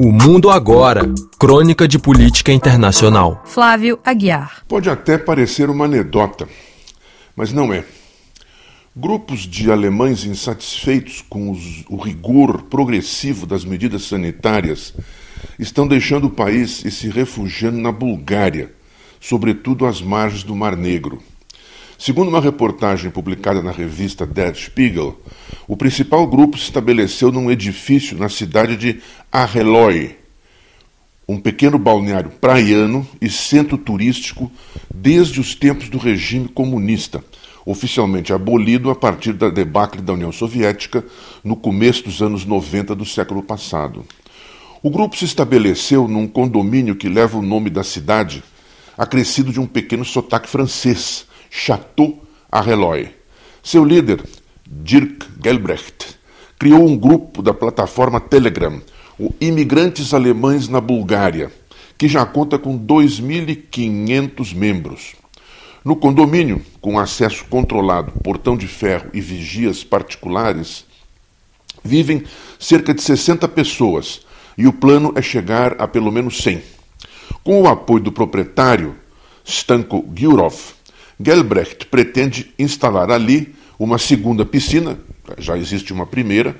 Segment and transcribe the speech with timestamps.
[0.00, 3.42] O Mundo Agora Crônica de Política Internacional.
[3.44, 4.62] Flávio Aguiar.
[4.68, 6.48] Pode até parecer uma anedota,
[7.34, 7.84] mas não é.
[8.94, 14.94] Grupos de alemães insatisfeitos com os, o rigor progressivo das medidas sanitárias
[15.58, 18.72] estão deixando o país e se refugiando na Bulgária,
[19.20, 21.20] sobretudo às margens do Mar Negro.
[22.00, 25.20] Segundo uma reportagem publicada na revista Der Spiegel,
[25.66, 29.00] o principal grupo se estabeleceu num edifício na cidade de
[29.32, 30.16] Arreloy,
[31.28, 34.48] um pequeno balneário praiano e centro turístico
[34.94, 37.22] desde os tempos do regime comunista,
[37.66, 41.04] oficialmente abolido a partir da debacle da União Soviética
[41.42, 44.06] no começo dos anos 90 do século passado.
[44.80, 48.44] O grupo se estabeleceu num condomínio que leva o nome da cidade,
[48.96, 53.10] acrescido de um pequeno sotaque francês, Chateau Arreloy.
[53.62, 54.22] Seu líder,
[54.66, 56.18] Dirk Gelbrecht,
[56.58, 58.80] criou um grupo da plataforma Telegram,
[59.18, 61.52] o Imigrantes Alemães na Bulgária,
[61.96, 65.14] que já conta com 2.500 membros.
[65.84, 70.84] No condomínio, com acesso controlado, portão de ferro e vigias particulares,
[71.82, 72.24] vivem
[72.58, 74.20] cerca de 60 pessoas
[74.56, 76.62] e o plano é chegar a pelo menos 100.
[77.44, 78.96] Com o apoio do proprietário,
[79.44, 80.77] Stanko Gurov,
[81.20, 84.98] Gelbrecht pretende instalar ali uma segunda piscina,
[85.38, 86.56] já existe uma primeira,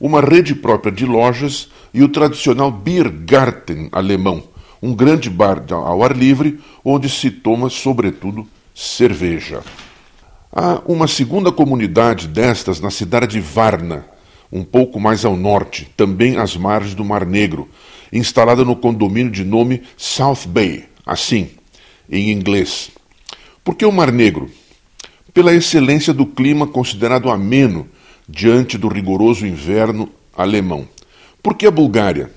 [0.00, 4.42] uma rede própria de lojas e o tradicional Biergarten alemão,
[4.82, 9.62] um grande bar ao ar livre onde se toma, sobretudo, cerveja.
[10.52, 14.04] Há uma segunda comunidade destas na cidade de Varna,
[14.50, 17.68] um pouco mais ao norte, também às margens do Mar Negro,
[18.12, 21.48] instalada no condomínio de nome South Bay, assim,
[22.10, 22.90] em inglês.
[23.64, 24.50] Por que o Mar Negro?
[25.32, 27.88] Pela excelência do clima considerado ameno
[28.28, 30.88] diante do rigoroso inverno alemão.
[31.40, 32.28] Por que a Bulgária?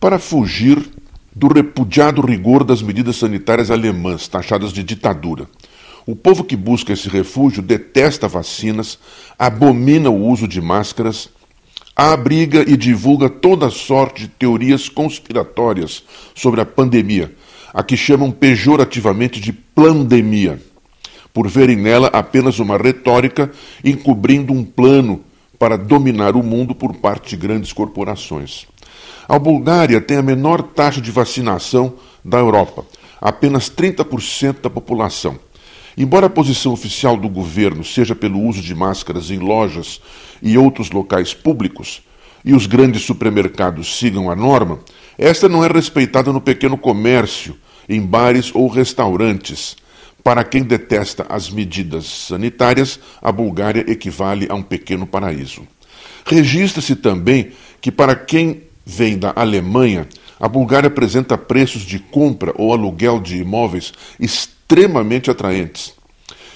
[0.00, 0.90] Para fugir
[1.32, 5.48] do repudiado rigor das medidas sanitárias alemãs, taxadas de ditadura.
[6.04, 8.98] O povo que busca esse refúgio detesta vacinas,
[9.38, 11.30] abomina o uso de máscaras,
[11.94, 16.02] abriga e divulga toda sorte de teorias conspiratórias
[16.34, 17.32] sobre a pandemia,
[17.72, 20.60] a que chamam pejorativamente de plandemia,
[21.32, 23.50] por verem nela apenas uma retórica
[23.84, 25.24] encobrindo um plano
[25.58, 28.66] para dominar o mundo por parte de grandes corporações.
[29.28, 31.94] A Bulgária tem a menor taxa de vacinação
[32.24, 32.84] da Europa,
[33.20, 35.38] apenas 30% da população.
[35.96, 40.00] Embora a posição oficial do governo seja pelo uso de máscaras em lojas
[40.42, 42.02] e outros locais públicos,
[42.44, 44.80] e os grandes supermercados sigam a norma,
[45.22, 47.54] esta não é respeitada no pequeno comércio,
[47.86, 49.76] em bares ou restaurantes.
[50.24, 55.68] Para quem detesta as medidas sanitárias, a Bulgária equivale a um pequeno paraíso.
[56.24, 60.08] Registra-se também que, para quem vem da Alemanha,
[60.38, 65.92] a Bulgária apresenta preços de compra ou aluguel de imóveis extremamente atraentes.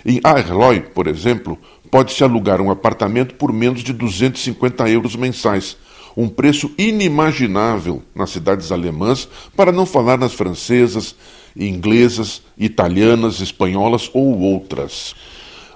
[0.06, 1.58] Em Arloy, por exemplo,
[1.90, 5.76] pode-se alugar um apartamento por menos de 250 euros mensais,
[6.16, 11.14] um preço inimaginável nas cidades alemãs, para não falar nas francesas,
[11.56, 15.14] inglesas, italianas, espanholas ou outras.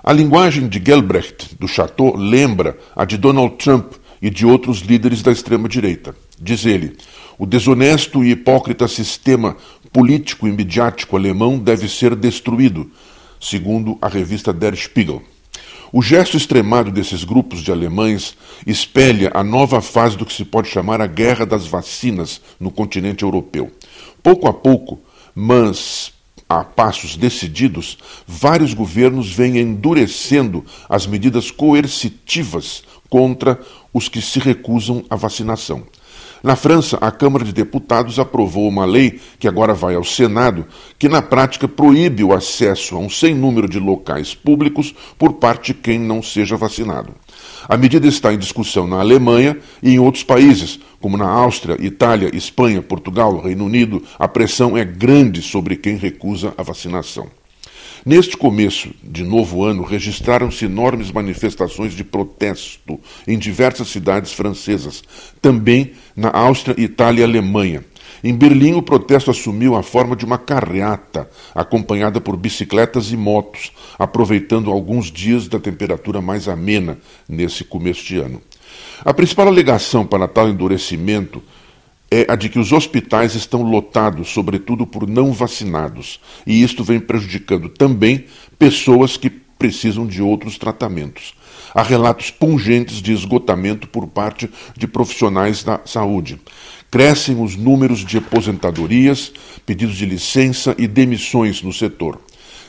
[0.03, 5.23] A linguagem de Gelbrecht, do Chateau, lembra a de Donald Trump e de outros líderes
[5.23, 6.15] da extrema-direita.
[6.41, 6.97] Diz ele:
[7.39, 9.57] o desonesto e hipócrita sistema
[9.93, 12.91] político e midiático alemão deve ser destruído,
[13.41, 15.23] segundo a revista Der Spiegel.
[15.91, 20.69] O gesto extremado desses grupos de alemães espelha a nova fase do que se pode
[20.69, 23.73] chamar a guerra das vacinas no continente europeu.
[24.23, 25.01] Pouco a pouco,
[25.35, 26.13] mas
[26.47, 33.59] a passos decididos, vários governos vêm endurecendo as medidas coercitivas contra
[33.93, 35.87] os que se recusam à vacinação.
[36.43, 40.67] Na França, a Câmara de Deputados aprovou uma lei, que agora vai ao Senado,
[40.99, 45.73] que na prática proíbe o acesso a um sem número de locais públicos por parte
[45.73, 47.13] de quem não seja vacinado.
[47.69, 52.31] A medida está em discussão na Alemanha e em outros países, como na Áustria, Itália,
[52.35, 54.03] Espanha, Portugal, Reino Unido.
[54.19, 57.29] A pressão é grande sobre quem recusa a vacinação.
[58.09, 65.05] Neste começo de novo ano, registraram-se enormes manifestações de protesto em diversas cidades francesas,
[65.43, 67.85] também na Áustria, Itália e Alemanha.
[68.25, 73.73] Em Berlim, o protesto assumiu a forma de uma carreata, acompanhada por bicicletas e motos,
[73.99, 76.97] aproveitando alguns dias da temperatura mais amena
[77.29, 78.41] nesse começo de ano.
[79.05, 81.43] A principal alegação para tal endurecimento
[82.11, 86.99] é a de que os hospitais estão lotados, sobretudo por não vacinados, e isto vem
[86.99, 88.25] prejudicando também
[88.59, 91.35] pessoas que precisam de outros tratamentos.
[91.75, 96.41] há relatos pungentes de esgotamento por parte de profissionais da saúde.
[96.91, 99.31] Crescem os números de aposentadorias,
[99.67, 102.19] pedidos de licença e demissões no setor.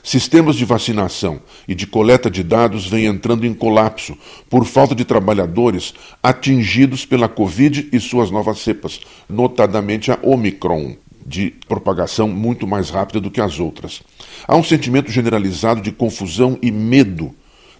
[0.09, 4.17] Sistemas de vacinação e de coleta de dados vêm entrando em colapso
[4.49, 11.53] por falta de trabalhadores atingidos pela Covid e suas novas cepas, notadamente a Omicron, de
[11.67, 14.01] propagação muito mais rápida do que as outras.
[14.47, 17.31] Há um sentimento generalizado de confusão e medo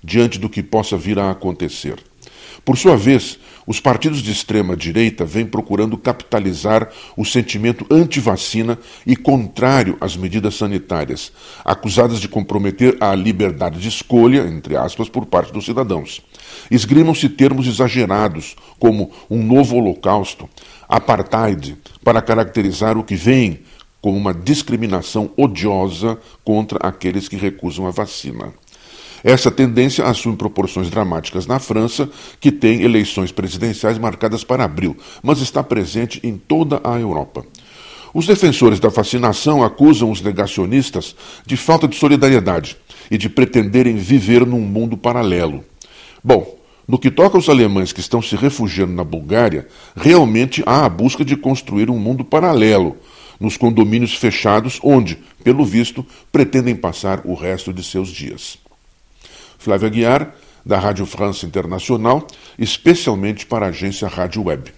[0.04, 1.98] diante do que possa vir a acontecer.
[2.64, 9.16] Por sua vez, os partidos de extrema direita vêm procurando capitalizar o sentimento anti-vacina e
[9.16, 11.32] contrário às medidas sanitárias,
[11.64, 16.22] acusadas de comprometer a liberdade de escolha, entre aspas, por parte dos cidadãos.
[16.72, 20.50] Esgrimam-se termos exagerados, como um novo holocausto,
[20.88, 23.60] apartheid, para caracterizar o que vem
[24.02, 28.54] como uma discriminação odiosa contra aqueles que recusam a vacina.
[29.24, 35.42] Essa tendência assume proporções dramáticas na França, que tem eleições presidenciais marcadas para abril, mas
[35.42, 37.46] está presente em toda a Europa.
[38.14, 42.78] Os defensores da vacinação acusam os negacionistas de falta de solidariedade
[43.12, 45.64] e de pretenderem viver num mundo paralelo.
[46.24, 46.58] Bom,
[46.88, 51.24] no que toca aos alemães que estão se refugiando na Bulgária, realmente há a busca
[51.24, 52.98] de construir um mundo paralelo,
[53.40, 58.58] nos condomínios fechados, onde, pelo visto, pretendem passar o resto de seus dias.
[59.60, 60.36] Flávia Guiar,
[60.66, 62.26] da Rádio França Internacional,
[62.58, 64.74] especialmente para a agência Rádio Web.